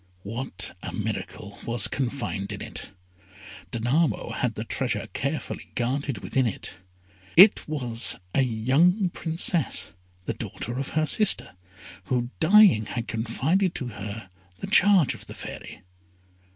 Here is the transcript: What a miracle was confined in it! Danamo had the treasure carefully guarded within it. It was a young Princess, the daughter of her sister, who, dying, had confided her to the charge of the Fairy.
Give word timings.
What 0.23 0.75
a 0.81 0.91
miracle 0.93 1.59
was 1.63 1.87
confined 1.87 2.51
in 2.51 2.59
it! 2.59 2.89
Danamo 3.71 4.33
had 4.33 4.55
the 4.55 4.63
treasure 4.63 5.07
carefully 5.13 5.69
guarded 5.75 6.23
within 6.23 6.47
it. 6.47 6.73
It 7.37 7.67
was 7.67 8.17
a 8.33 8.41
young 8.41 9.09
Princess, 9.11 9.93
the 10.25 10.33
daughter 10.33 10.79
of 10.79 10.89
her 10.97 11.05
sister, 11.05 11.55
who, 12.05 12.31
dying, 12.39 12.87
had 12.87 13.07
confided 13.07 13.77
her 13.77 13.87
to 13.91 14.29
the 14.57 14.65
charge 14.71 15.13
of 15.13 15.27
the 15.27 15.35
Fairy. 15.35 15.83